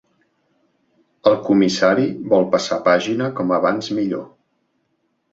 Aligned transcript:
El 1.31 1.35
comissari 1.49 2.07
vol 2.31 2.47
passar 2.55 2.79
pàgina 2.87 3.27
com 3.41 3.53
abans 3.59 3.91
millor. 3.99 4.25